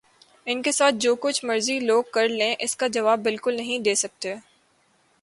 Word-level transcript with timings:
ان 0.47 0.61
کے 0.61 0.71
ساتھ 0.71 0.95
جو 0.99 1.13
کچھ 1.15 1.43
مرضی 1.45 1.79
لوگ 1.79 2.03
کر 2.13 2.27
لیں 2.29 2.53
اس 2.59 2.75
کے 2.75 2.89
جواب 2.89 3.19
بالکل 3.23 3.55
نہیں 3.57 3.79
دے 3.79 3.95
سکتے 3.95 4.33